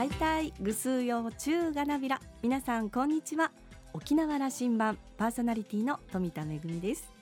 [0.00, 2.22] ハイタイグスーヨーチューガナビラ。
[2.42, 3.52] 皆さんこんにちは。
[3.92, 7.12] 沖縄羅針盤パーソナリティの富田恵です。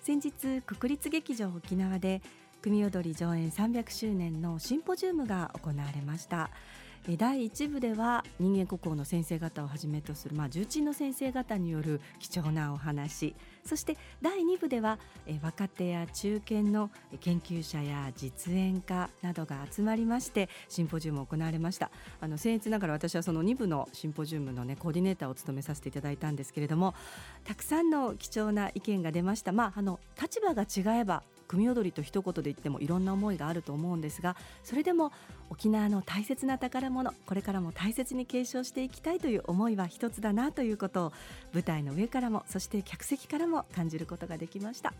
[0.00, 2.22] 先日国立劇場沖縄で
[2.62, 6.48] 組踊り上演300周年のシンポジウムが行われました。
[7.08, 13.34] 第1部では人間国宝の先生方をはじめとする、まあ、重鎮の先生方による貴重なお話。
[13.64, 14.98] そして第2部では
[15.42, 21.90] 若手や中堅の研究者や実演家などが集まりましてシンポジウムを行われました。
[22.20, 26.94] あの僭越ながら私はその2部のシンポジウムの、ね、コーディネーターを務めさせていただいたんですけれども
[27.44, 35.12] たくさんの貴重な意見が出ました、まあ、あの立場が違えば組踊りと一言で言ってもいろんな思いがあると思うんですがそれでも
[35.50, 41.12] 沖縄の大切な宝物これからも大切に継承していきたいという思いは一つだなということを
[41.52, 44.94] 舞台の上からもそして客席からも感じることができました。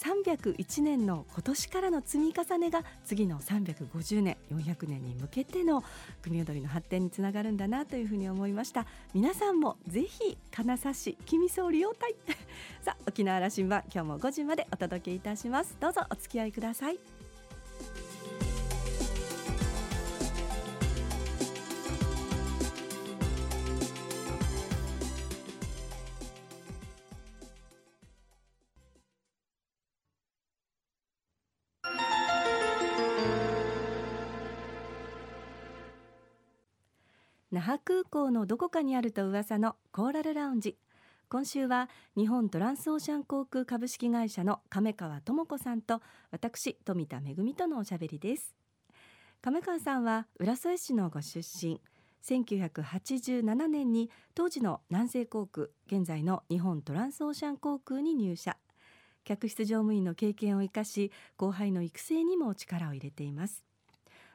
[0.00, 5.84] 301年の今年からの積み重ねが次の350年400年に向けての
[6.22, 8.86] 組踊りの発展につながるんだなというふうに思いました。
[9.12, 12.14] 皆さんもぜひ金指し君総利用隊
[12.80, 15.76] さあ沖縄羅針盤今日も5時までお届けいたします。
[15.80, 17.19] どうぞお付き合いください。
[37.60, 40.78] 那覇空港のどこかにあると噂のコーラルラウンジ。
[41.28, 46.00] 今週は日本トランスオーシャン航空株式会社の亀川智子さんと
[46.30, 48.54] 私富田恵とのおしゃべりです。
[49.42, 51.82] 亀川さんは浦添市のご出身。
[52.26, 58.56] 1987年に当時の南西航空現在の日本トランスオーシャン航空に入社。
[59.24, 63.66] 客室乗務員の経験を生かし後輩の育成にも力を入れています。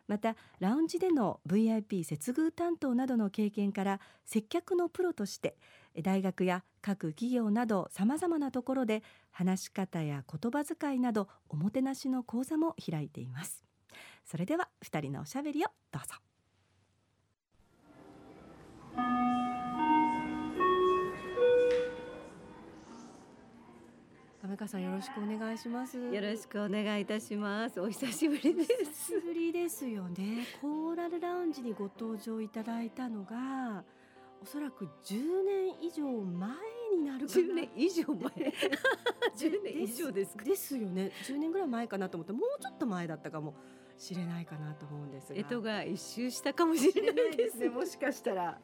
[0.08, 5.58] またラウンジでの VIP 接遇担当などの経験から接客のプロとして
[6.02, 13.64] 大学や各企業などさまざまなところで話し方や言葉遣いなどおもてなしの講座も開いています。
[14.26, 16.35] それでは2人のおしゃべりをどうぞ。
[24.46, 25.98] 亀川さんよろしくお願いします。
[25.98, 27.82] よろしくお願いいたします。
[27.82, 28.68] お久しぶりです。
[28.78, 30.46] 久しぶりですよね。
[30.62, 33.84] コーラルラウンジにご登場いただいたのが
[34.44, 36.52] おそらく10年以上前
[36.96, 37.42] になるかな。
[37.42, 38.20] 10年以上前。
[39.36, 41.12] 10年以上ですですよね。
[41.24, 43.56] 10年ぐらい前かなと思ってもうちょっと前だったかも
[43.98, 45.42] しれないかなと思うんですが。
[45.42, 47.58] 干支が一周したかもしれないです。
[47.66, 48.62] ねもしかしたら。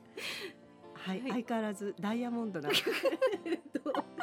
[0.94, 2.70] はい、はい、相変わらずダイヤモンドな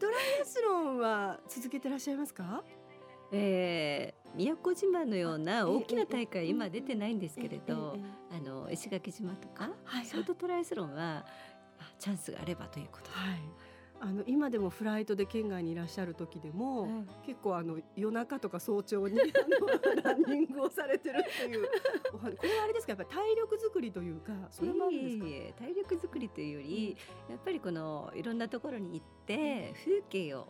[0.00, 2.64] トライアスロンは続けてらっしゃいますか？
[3.32, 7.98] えー、宮古島のような大きな大会今出てないんですけれど、
[8.32, 11.26] あの石垣島とか、はい、ショートトライアスロンは
[11.98, 13.40] チャンスがあればということで、はい、
[14.02, 19.24] あの今でもフライトで県外にいらっしゃる時でも、結構あの夜中とか早朝にあ
[19.94, 21.68] の ランニングをされてるっていう
[22.12, 22.92] これはあれですか？
[22.92, 26.96] やっぱり体力作りというかそれもあるんですか、えー、体力作りというより、
[27.28, 30.48] やっぱりこのいろんなところに行って風景を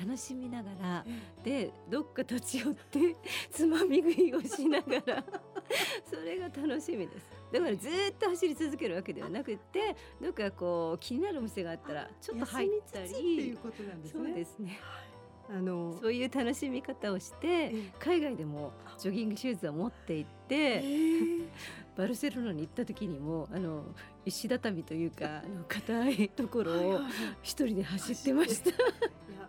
[0.00, 1.06] 楽しみながら、
[1.44, 3.16] でどっか立ち寄って
[3.50, 5.24] つまみ食いをしながら
[6.08, 13.06] それが楽しみですだからずっと走り続けるわけではなくてどっかこう気になるお店があったらちょっと入ったり。
[13.06, 14.24] っていうことなんですね。
[14.24, 14.78] そうですね、
[15.48, 20.82] あのそういう楽しみ方をして海外でもジョギングシューズを持って行って、
[21.96, 23.84] バルセロナに行った時にもあの
[24.24, 27.00] 石畳というかあの硬いところを
[27.42, 28.70] 一人で走ってました。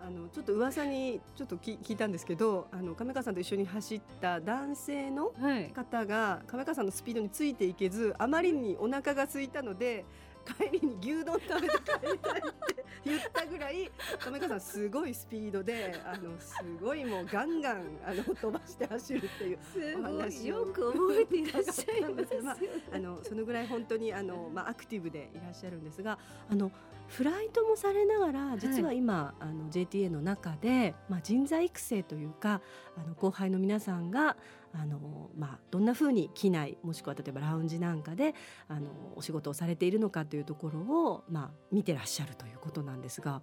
[0.07, 5.33] あのちょっと噂にちょっと聞いたんですけどあの亀川さんと一緒に走った男性の
[5.73, 10.05] 方が、亀川さんのスピードについていけずあまりにお腹が空いたので
[10.47, 19.59] 帰りに牛丼食べて帰りたいって言ったぐらい亀川さんすごいスピードであのすごいもうガンガンあの飛ばして走るっていう
[19.99, 22.57] お話よく覚えていらっしゃいます、まあ、
[22.93, 26.17] あのそのぐらい本当にあの、まあ、アクティブでいらっしゃるんですが
[26.49, 26.71] あの
[27.07, 32.61] フライトもされながら実は今、はい、あの JTA の中で、まあ、人材育成というか
[32.97, 34.35] あの後輩の皆さんが
[34.73, 38.35] あの、まあ、どんなふうに機内もしくは例えばラウンジなんかで
[38.67, 43.41] あのお仕事をされているのかというところを、まあ、見てらっしゃるということなんですが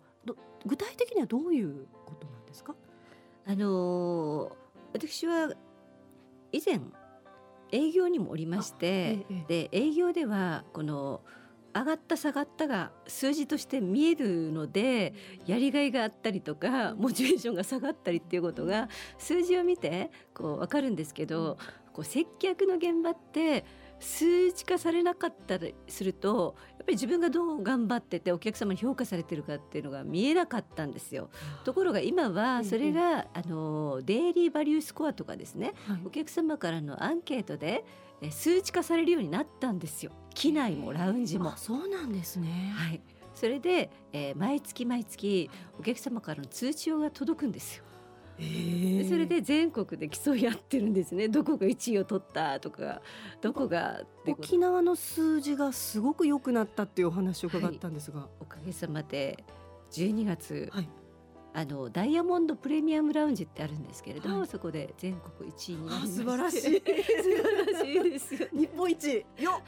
[0.66, 2.74] 具体的にはどういうことなんですか？
[3.46, 4.56] あの
[4.92, 5.52] 私は
[6.52, 6.80] 以前
[7.72, 11.22] 営業にもおりまして、ええ、で営業ではこの
[11.74, 15.12] 上がった下がったが数字として見えるので
[15.46, 18.88] やりがいがあったりとかモチベーションが下がったりっていうことが
[19.18, 21.58] 数字を見てこう分かるんですけど
[21.92, 23.64] こう接客の現場って
[24.00, 31.30] 数値化されなかったりするとやっぱり自分がどう頑張っててお客様に評価されてるかっていうのが見えなかったんですよ。
[31.64, 37.84] ところが今はそれが、あのデイリーバリュースコアとかですね、はい、お客様からのアンケートで
[38.30, 41.54] 数値化されるようになったんですよ機内もラウンジも。
[41.56, 43.00] そうなんですね、はい、
[43.34, 47.84] それで、えー、毎月毎月お客様からの通知が届くんですよ。
[48.38, 48.42] え。
[48.42, 51.28] ー、それで全国で競い合ってるんですね。
[51.28, 53.00] どこが1位を取ったとか
[53.40, 59.44] どこが沖縄の数字がすごく良くなったっていうお話を伺ったんですが、はい、おかげさまで
[59.92, 60.88] 12月、はい、
[61.56, 66.60] あのダイヤモンドプレミアムラウンジってあるんですけれども、はい、そこで全国一位になりま素晴らしい。
[66.60, 68.34] 素晴らしいです。
[68.34, 69.24] よ、日本一。
[69.38, 69.62] よ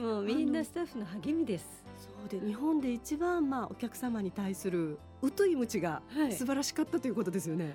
[0.00, 1.84] もうみんなスタッフの励みです。
[1.98, 4.98] そうで日本で一番まあお客様に対する
[5.36, 7.74] 疎い無知が素晴らしかったということですよね、はい、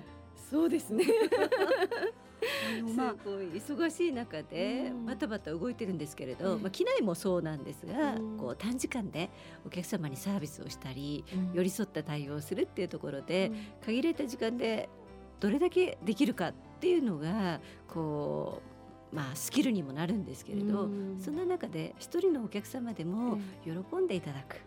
[0.50, 1.04] そうですね
[2.96, 9.30] まあ、すごい忙しい中でバタバタ動いてるんですけれど、まあ、機内もそうなんですが、こう短時間で
[9.66, 13.50] お客様にサービスをしたり、寄り添った対応をするっていうところで、
[13.84, 14.88] 限られた時間で
[15.40, 18.70] どれだけできるかっていうのがこう
[19.12, 20.88] まあ、スキルにもなるんですけれど、
[21.22, 24.60] そんな中で一人のお客様でも喜んでいただく。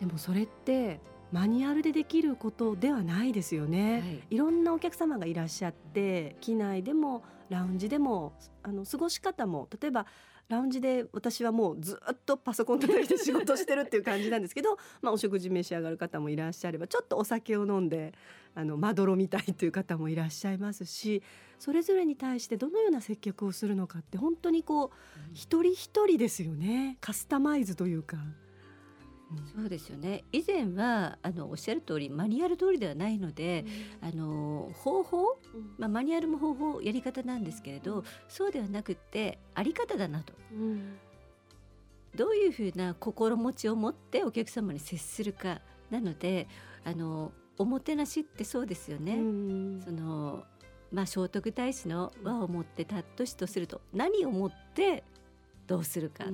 [0.00, 1.00] でもそれって
[1.32, 8.32] マニュアルでできることではないですよね、はい、いろんなお客様がいらっしゃって機内でもラウンジでも
[8.62, 10.06] あの過ごし方も例えば
[10.48, 18.14] ラウンジで私はもうずっとパソコン叩いて仕事してるっていう感じなんですけど、 まあ、お食事召し上がる方もいらっしゃればちょっとお酒を飲んで
[18.54, 21.22] あのまどろみたいという方もいらっしゃいますし
[21.58, 24.90] それぞれに対してどのような接客をするのかって本当にこう、
[25.32, 26.96] 一人一人ですよね。
[27.00, 28.18] カスタマイズというか。
[29.54, 30.22] そうですよね。
[30.32, 33.64] 以前はあのおっしゃる通りマニュアル通りではないので、
[34.02, 35.38] うん、あの方法、
[35.78, 40.96] まあ、マニュアルも方法やり方なんですけれど、うん、そうではなくってあり方だなと、うん、
[42.14, 46.46] どういうふうな心持ちを持ってお客様に接するかなので
[46.84, 49.14] あのおもてなしってそうですよね。
[49.84, 50.44] その
[50.92, 55.02] まあ、聖徳太子の和をもって尊しとすると何をもって
[55.66, 56.24] どうするか。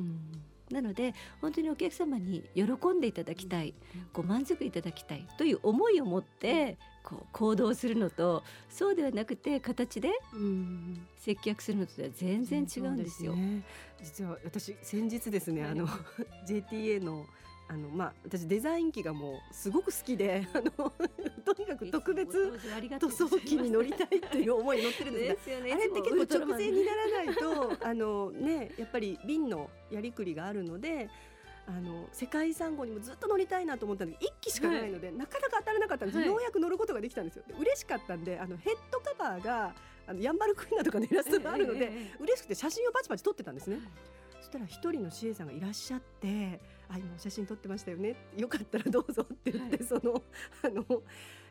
[0.73, 3.75] なので本当にお客様に喜んでいただきたい、
[4.13, 10.11] ご満足いただきたいという思いを持ってこう行動するのとそうではなくて形で
[11.19, 13.33] 接客するのとは全然違うんですよ。
[13.33, 13.63] すね、
[14.03, 15.87] 実は私先日ですね、あの
[16.49, 17.27] JTA の
[17.73, 20.93] あのまあ私デザイン機がもうすごく好きで あの
[21.43, 22.53] とにかく特別
[23.01, 31.09] 塗装機に乗りたいっていう思いに乗ってるんですが、ね、あれって結構直前にならないと あのねやっぱり瓶のやりくりがあるので。
[31.65, 37.45] あの世界遺産号にもずっと乗りたいなと思ったんで1機しかないので、はい、なかなか当たらなかったんです、はい、ようやく乗ることができたんですよ。
[37.57, 39.73] 嬉しかったんであのヘッドカバーが
[40.09, 43.79] あのヤンバルクイナとかのイラストがあるので、えー、嬉しくて写真をパチパチ撮ってたんですね、
[44.41, 46.61] そしたら一人の CA さんがいらっしゃって
[46.93, 48.17] あ今写真撮ってましたよね。
[48.37, 50.23] よかったらどうぞって言って、はい、その
[50.63, 51.03] あの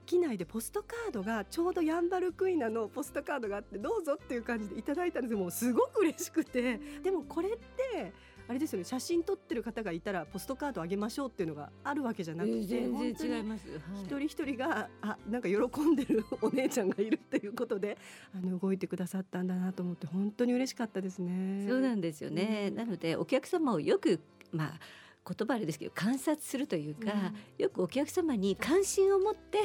[0.05, 5.35] 機内でポストカードがちょうどヤンバルクイナのポストカードがあってどうぞっていう感じでいただいたんです。
[5.35, 6.79] もうすごく嬉しくて。
[7.03, 8.13] でもこれって
[8.47, 8.85] あれですよね。
[8.85, 13.67] 写真撮ってる方がいたらポストカードあげましょうっていうのがあるわけじゃなくて、全然違います、
[14.03, 17.97] 一人一人があなんか喜んでるお姉ちゃんがいるっていうことで
[18.35, 21.65] あの動いてくださったんだなと思って本当に嬉しかったですね。
[21.69, 24.19] そうなんですよね、うん、なのでお客様をよく
[24.51, 24.79] まあ
[25.27, 29.59] 言葉あれですけど観察するというか、うん、よくお客様に関心を持って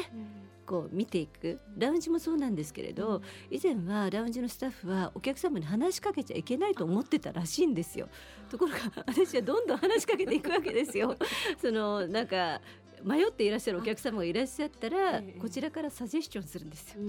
[0.66, 1.60] こう見ていく。
[1.78, 8.08] ラウンジもそうなんですけれど、以前はラウンジのスタッフはお客様に話しかけちゃいけないと思ってたらしいんですよ。
[8.50, 11.16] ところが私はどんどん話しかけていくわけですよ。
[11.62, 12.60] そのなんか
[13.04, 17.00] 迷っていらっしゃるお客様がいらっしゃったらこちらからサジェスチョンするんですよ。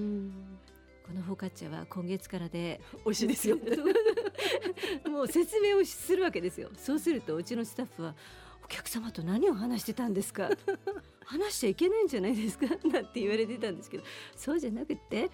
[1.08, 2.82] このフォカッチャは今月からで。
[3.06, 3.58] 美味しいですよ。
[5.10, 6.70] もう説明をするわけですよ。
[6.78, 8.16] そうするとうちのスタッフは
[8.64, 10.50] お客様と何を話してたんですか？
[11.26, 12.66] 話しちゃいけないんじゃないですか？
[12.88, 14.04] なんて言われてたんですけど。
[14.36, 15.30] そうじゃなくて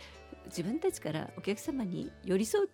[0.46, 2.70] 自分たちからお客様に寄り添う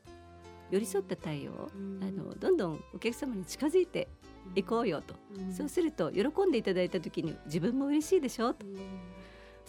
[0.72, 1.70] 寄り添った対応、
[2.01, 4.08] あのどんどんお客様に近づいて
[4.56, 5.15] いこうよと、
[5.51, 8.53] そうすると喜んでいただいた時に自分も嬉しいでしょ？
[8.53, 8.65] と。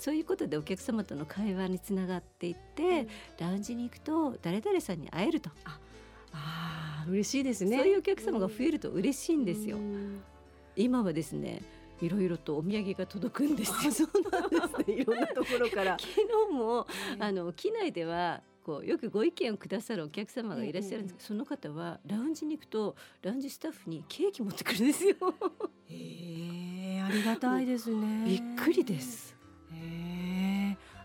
[0.01, 3.07] そういうことでお客様との会話につながっていって、
[3.39, 5.51] ラウンジに行くと誰々さんに会えると。
[5.65, 5.79] あ
[6.33, 7.77] あ嬉しいですね。
[7.79, 9.79] そういうお客様が増えると嬉しいんですよ。
[10.75, 11.63] 今はですね。
[12.01, 13.93] いろいろとお土産が届くんですよ。
[13.93, 14.95] そうなんですね。
[15.03, 15.99] いろんなところから。
[15.99, 16.13] 昨
[16.49, 16.87] 日も、
[17.19, 25.15] あの機内ではこうよくご意見をくださるお客様がいらっしゃるんですけど、その方はラウンジに行くとラウンジスタッフにケーキ持ってくるんですよ。
[25.89, 28.25] へえ、ありがたいですね。
[28.29, 29.40] びっくりです。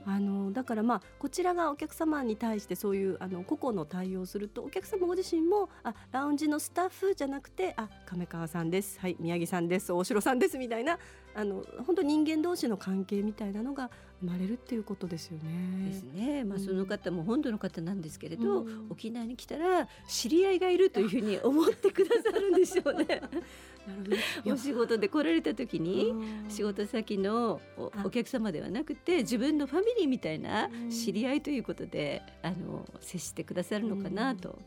[0.05, 11.00] あのだからまあこちらがお客様に対してそういうあの個々の対応をするとお客様ご自身もあラウンジのスタッフじゃなくてあ亀川さんですはい宮城さんです大城さんですみたいな
[11.35, 13.89] あの本当人間同士の関係みたいなのが
[14.21, 15.89] 生まれるっていうことですよね。
[15.89, 16.43] ですね。
[16.45, 23.05] まあ、うんその方も本土の方なんですけれど、うん沖縄に来たら知り合いがいるというふうに 思ってくださるんでしょうね。
[23.05, 23.21] なる
[24.43, 26.12] ほど お仕事で来られた時に。
[26.12, 27.59] うん仕事先の
[28.03, 30.89] お客様ではなくて自分のファミリーみたいなうん。
[30.89, 34.59] 知り合いということであの接してくださるのかなと。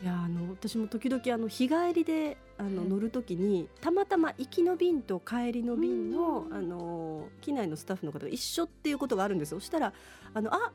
[0.00, 6.54] いやあの私も時々あの日帰りであのはい乗るときにたまたま行きの便と帰りの便のうん。
[6.54, 9.60] あの機内のスタッフの方が一緒っていうことがあるんですよ。
[9.60, 9.92] そしたら
[10.34, 10.72] あのあ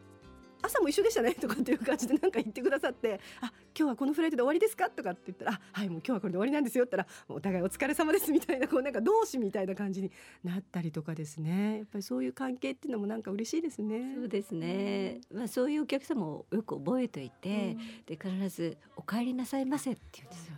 [0.63, 4.89] 朝も一緒でしたねとかっていう感じでなんか言ってくださってあ今日はこのフライトで終わりですか？
[4.89, 10.12] とかって言ったらあはいもう今日はこれで終わりなんですよって言ったらお互いお疲れ様ですみたいなこうなんか同志みたいな感じに
[10.43, 11.77] なったりとかですね。
[11.77, 14.13] やっぱりそういう関係っていうのもなんか嬉しいですね。
[14.15, 20.53] そうですね、まあ、そういうお客様をよく覚えておいて、で必ず「お帰りなさいませ」って言うんですよ。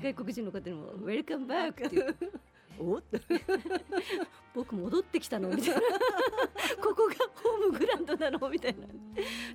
[0.00, 2.14] 外国人の方にも「ウェルカムバック」っていう
[2.80, 2.98] お？
[2.98, 3.02] っ
[4.54, 5.48] 僕戻ってきたの？
[5.48, 5.80] みたいな。
[6.82, 8.48] ここがホームグランドなの？
[8.48, 8.86] みたいな。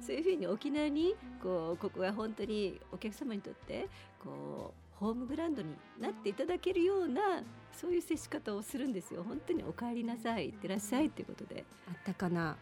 [0.02, 3.88] そういうふうに沖縄にこうここが本当にお客様にとって
[4.20, 9.24] こうホームグラウンドになっていただけるようなそういう接し方をするんですよ。
[9.24, 11.66] 本当にお帰りなさいいってらっしゃいっていうことで。
[11.88, 12.58] あったかな。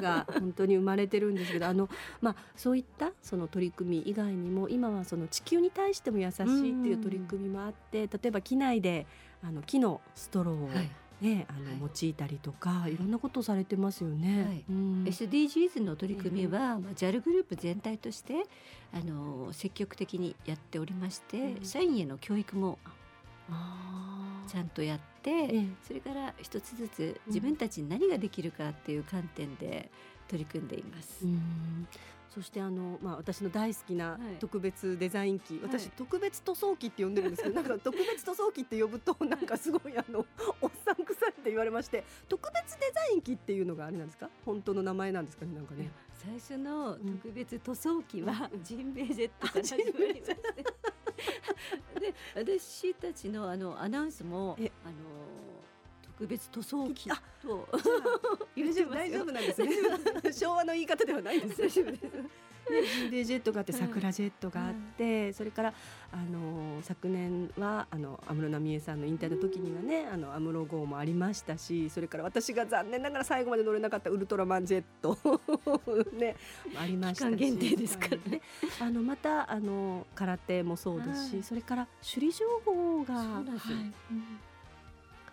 [0.00, 1.88] が本当に生まれてるんですけどあの、
[2.20, 6.46] まあ、そういったその取り組み以外にも今はその地球に対しても優しいっ
[6.82, 9.06] ていう取り組みもあって例えば機内で
[9.42, 10.90] あの木のストローを、はい。
[11.20, 12.00] ねあのはい。
[12.02, 14.44] 用いたりとか、い、ろんなことをされてますよね。
[14.44, 14.64] はい。
[14.68, 18.44] うん、SDGs の取り組みは、まあ、JAL グループ全体として
[18.92, 21.64] あの積極的にやっておりまして、うん。
[21.64, 22.78] 社員への教育も
[24.46, 25.66] ちゃんとやって、ええ。
[25.86, 29.90] それから一つずつ自分たちに何ができるかっていう観点で
[30.28, 31.24] 取り組んでいます。
[31.24, 31.87] うん
[32.38, 34.36] そしてあの、まあ、私の大好きなはい。
[34.38, 35.92] 特別デザイン機、私、はい。
[35.96, 40.24] 特別塗装機って呼んでるんですけど なんか特別塗装機って呼ぶとなんかすごいあの
[40.62, 44.30] おっさん臭いって言われまして特別デザイン機っていうのがあれなんですか？
[44.44, 45.90] 本当の名前なんですかねなんかね。
[46.14, 50.34] 最初の特別塗装機はジンベエジェットから始まりまして。
[52.00, 54.70] で私たちのあのアナウンスもえ。
[54.84, 54.94] あの
[56.18, 57.68] 特別塗装機あと
[58.56, 59.70] 大丈夫大丈夫なんですね。
[60.34, 61.60] 昭和の言い方ではないです。
[61.62, 62.02] 大丈夫です。
[62.02, 65.74] ね、ジンベエジェットがあってはい桜ジェットがあって、それから
[66.12, 75.16] あの昨年はあの安室奈美恵さんの引退の時にはねあの安室号もありましたしそれから私が残念ながら最後まで乗れなかったウルトラマンジェット
[76.12, 76.36] ね
[76.76, 77.30] ありましたし。
[77.30, 78.42] 期間限定ですからね。
[78.80, 81.42] あのまたあの空手もそうですし、はい。
[81.44, 83.76] それから首里城号がそうなんですよ。
[83.76, 83.84] はい。
[83.84, 84.40] うん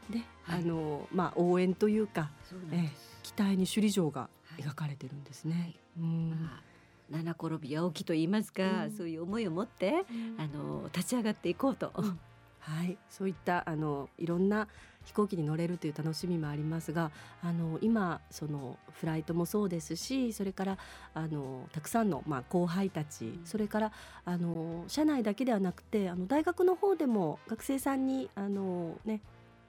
[0.09, 0.62] で、はい。
[0.62, 3.19] あのまあ応援というかそうなんです。
[3.24, 4.62] 機体に首里城がはい。
[4.62, 5.55] 描かれてるんですね。
[5.55, 5.79] はい。
[6.00, 6.29] うん。
[6.31, 6.63] まあ
[7.09, 8.91] 七転び八起きと言いますか、うん。
[8.91, 10.05] そういう思いを持って
[10.38, 11.91] あの立ち上がっていこうと。
[11.95, 12.19] うん。
[12.65, 14.67] はい、そういったあのいろんな
[15.05, 17.12] 飛行機に乗れるという楽しみもありますが
[17.43, 20.77] あの今そのフライトもそうですしそれから
[21.13, 23.41] あのたくさんの、まあ、後輩たち、ん。
[23.45, 23.91] それから
[24.25, 29.21] あの社内だけではなくてあの大学の方でも学生さんにあの、ね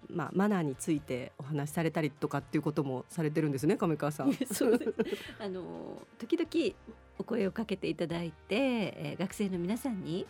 [0.08, 4.30] まあ、マナーについてお話しされたりとかっていうこともされてるんですね亀川さん。
[5.40, 6.76] あの時々
[7.18, 10.26] お声をかけていただいて、えー学生の皆さんに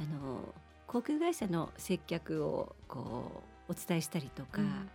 [0.00, 0.54] あの
[0.86, 4.90] 航空会社の接客をこうお伝えしたりとかうん。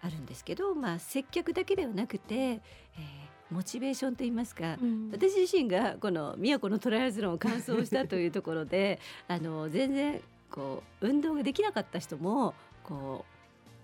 [0.00, 5.10] あるんですけど、まあ接客だけではなくて、えーモチベーションといいますか、うん。
[5.10, 12.54] 私自身がこの宮古のトライアスロンを完走したというところであの全然こう運動ができなかった人も
[12.88, 13.26] こ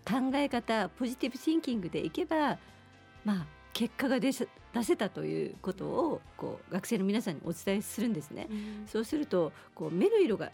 [0.06, 2.58] う考え方ポジティブシンキングでいけば
[3.22, 8.48] まあ結果が出せ出せたということをこう学生の皆さんにお伝えするんですね。
[8.50, 8.86] うん。
[8.88, 10.50] そうするとこう目の色が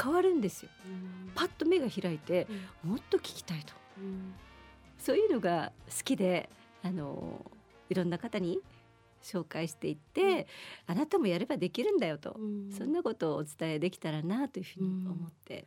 [0.00, 0.68] 変わるんですよ。
[1.34, 2.46] パッと目が開いて
[2.84, 3.72] もっと聞きたいと。
[3.98, 4.34] うん。
[4.98, 6.50] そういうのが好きで
[6.82, 7.44] あの
[7.88, 8.60] いろんな方に
[9.22, 10.46] 紹介していって、
[10.86, 12.70] あなたもやればできるんだよと、うん。
[12.70, 15.66] そんなことをお伝えできたらなというふうに思って、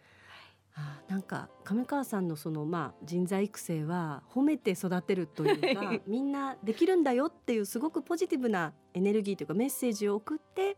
[1.08, 10.78] なんか亀川さんのそのまあ人材育成は褒めて育てるというかはい みんなできるんだよっていうすごくポジティブなエネルギーというかメッセージを送って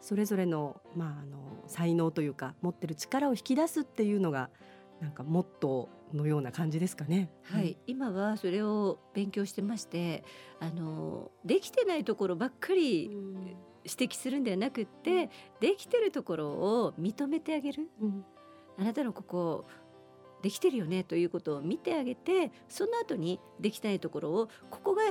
[0.00, 4.50] それぞれのまああの才能というか持ってる力を引き出すっていうのが
[5.00, 7.30] なんかモットーのような感じですかね。
[7.42, 10.22] はい、今はそれを勉強してまして
[10.60, 13.56] あのできてないところばっかりうん。
[13.84, 15.28] 指摘するんではなくって、
[15.60, 17.88] できてるところを認めてあげる。
[18.00, 18.24] うん
[18.78, 19.64] あなたのここ
[20.42, 25.02] できてるよねということを見てあげてその後にできないところをここが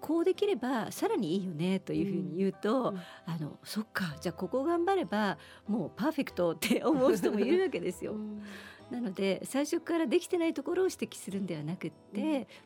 [0.00, 8.12] こうできればさらにいいよねというふうに言うと、うん、あのそっかじゃあここ頑張ればもうパーフェクトって思う人もいるわけですよ。
[8.12, 8.42] うん。
[8.90, 12.20] なので最初からできてないところを指摘するんではなくって、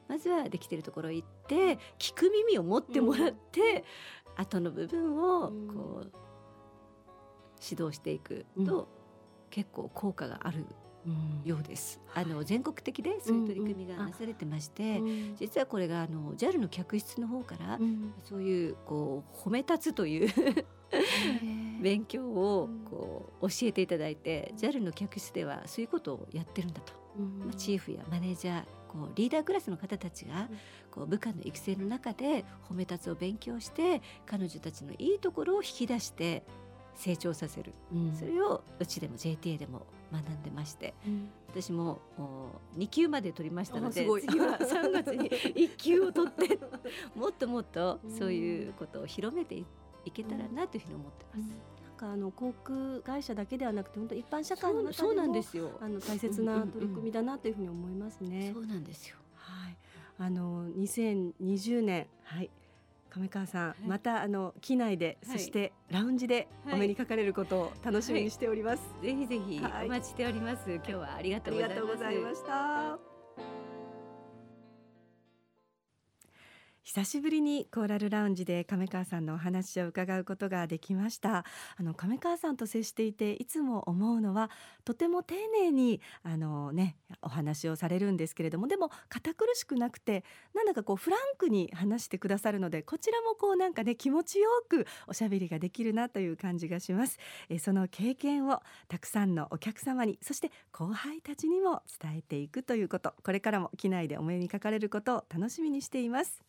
[0.09, 3.85] うん、まずはできてるところ行って聞く耳を持ってもらって、
[4.37, 6.13] うん、後の部分をこう、
[7.61, 8.89] 指導していくと、
[9.55, 10.67] 結構効果がある
[11.45, 12.01] ようです。
[12.13, 15.01] あの全国的でそういう取り組みがなされてまして、
[15.37, 17.79] 実はこれがあの JAL の客室の方から、
[18.25, 20.29] そういうこう褒め立つという
[21.81, 30.49] 勉強をこう教えていただいて JAL の客室ではそういうことをやってるんだと、まあ、チーフやマネージャーこうリーダークラスの方たちが
[30.91, 36.45] こう部下の育成の中で褒め立つを勉強して彼女たちのいいところを引き出して
[36.97, 41.99] 成長させる、うん、それをうちでも JTA でも学んでまして、うん、私も
[42.79, 46.59] 2級まで取りましたので次は3月に1級を取って
[47.15, 49.57] もっともっとそういうことを広めて
[50.05, 51.51] いけたらなというふうに思ってます。
[51.51, 51.75] うん。
[51.97, 55.71] かあの航空会社だけではなくて本当一般社会の中でもそうなんですよ。
[55.81, 58.51] あの大切な取り組みだなというふうに思いますね。
[58.53, 59.17] そうなんですよ。
[59.35, 59.77] はい。
[60.19, 62.51] あの2020年はい
[63.15, 68.83] 亀川さん、はい、またあの機内で、はい、そしてラウンジでお目にかかれることを楽しみにしております。
[69.01, 70.63] ぜひぜひお待ちしております。
[70.69, 73.14] 今日はありがとうございました。
[76.85, 81.47] 久しぶりにコーラルラウンジで亀川さんのお話を伺うことができました。
[81.79, 84.51] あの亀川さんと接していていつも思うのは
[84.85, 90.25] とても丁寧にあのねお話をされるんですけれどもでも堅苦しくなくて
[90.55, 97.19] なんだかこうフランクに話してくださるのでこちらもこうなんかね気持ちよくおしゃべりができるなという感じがします。
[97.49, 103.15] えその経験をたくさんのお客様にそして後輩たちにも伝えていくということ。
[103.25, 106.43] これからも機内でお目にかかれることを楽しみにしています。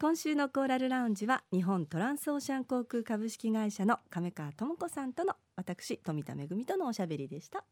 [0.00, 7.64] 今週のコーラルラウンジは日本トランスオーシャン航空株式会社の亀川智子さんとの私富田恵とのおしゃべりでした。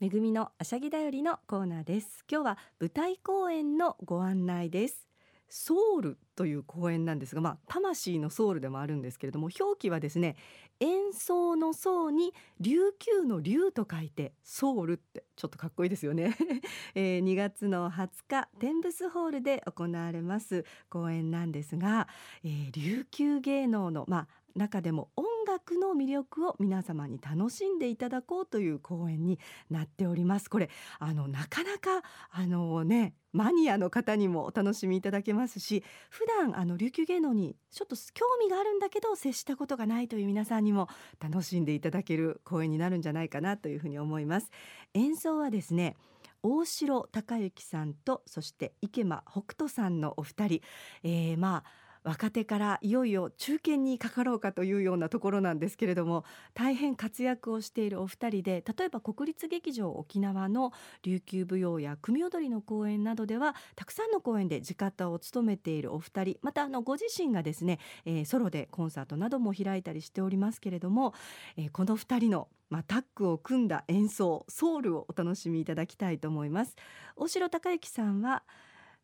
[0.00, 2.24] 恵みのあしゃぎだよりのコーナーです。
[2.26, 5.09] 今日は舞台公演のご案内です。
[5.50, 10.36] ソウルという公演なんですが、まあ、魂のソウルでもあるんですけれども表記はですね
[10.78, 16.36] 演奏の層に琉球の竜と書いてソウルってちょっとかっこいいですよね、
[16.94, 22.08] えー、2月の20日テンブスホールで行われます公演なんですが、
[22.44, 29.38] えー、琉球芸能の、まあ、中でも音楽の魅力を皆様に楽しんでいただこうという公演に
[29.70, 30.48] なっております。
[30.48, 40.88] これあのなかなかあのねマニアの方にもお楽しみいただけますし普段あの琉球芸能にちょっと興味があるんだけど接したことがないという皆さんにも
[41.20, 44.50] 楽しんでいただける公演になるんじゃないかなというふうに思います。
[44.94, 45.96] 演奏はですね
[46.42, 50.60] 大城隆之さんとそして池間北斗さんのお二人、
[51.02, 71.14] えー、まあ若手からいよいよ中堅にかかろうかというようなところなんですけれども大変活躍をしているお二人で例えば国立劇場沖縄の琉球舞踊や組踊りの公演などではたくさんの公演で地方を務めているお二人またあのご自身がですね、えー、ソロでコンサートなども開いたりしておりますけれども、
[71.56, 76.76] えー、この二人のまあ、タッグを組んだ演奏ソウルをお楽しみいただきたいと思います。
[77.16, 78.44] 大城隆之さんは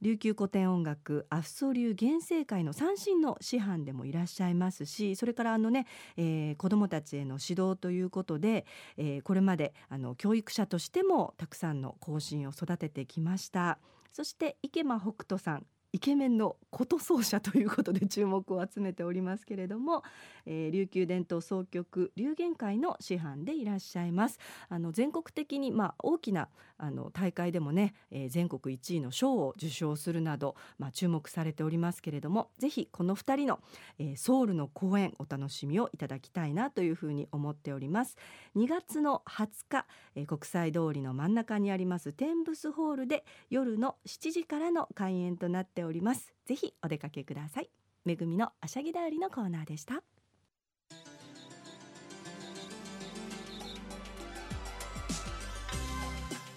[0.02, 13.78] 琉球古典音楽アフソ流原生会の三振の師範でもいらっしゃいますしそれからあのね、えー、子どもたちへの指導ということで、えー、これまであの教育者としてもたくさんの後進を育ててきました。
[14.12, 20.02] そして池間北斗さんイケメンの琴奏者ということで注目を集めておりますけれども、
[20.44, 24.38] えー、琉球伝統総局流言会の師範でいらっしゃいます。
[24.68, 33.60] あの全国的にまあ大きなあの大会でもね、えー、全国1位の賞を受賞するなどまあ注目されておりますけれどもぜひこの2人の、
[33.98, 38.18] えー、ソウルの公演お楽しみをいただきたいなというふうに思っております。
[38.54, 46.34] 2月の20日、えー、国際通りの真ん中にありますテンブスホールで夜の7時からの開演となっております。
[46.44, 47.70] ぜひお出かけください。
[48.04, 50.02] めぐみのあしゃぎだよりのコーナーでした。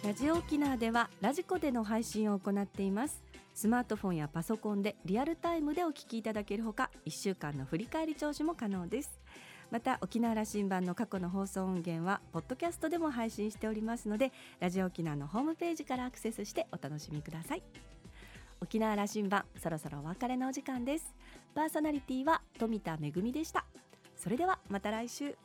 [0.04, 3.24] ラジオ沖縄ではラジコでの配信を行っています。
[3.54, 9.20] スマートフォンやパソコンでリアルタイムでお聞きいただけるほか1週間の振り返り聴取も可能です。
[9.70, 17.62] また沖縄羅針盤の過去の放送音源はポッドキャストでも配信しておりますのでラジオ沖縄のホームページからアクセスしてお楽しみください。
[18.62, 21.15] 沖縄羅針盤そろそろお別れのお時間です。
[21.56, 23.65] パーソナリティは富田恵でした。
[24.17, 25.36] それではまた来週。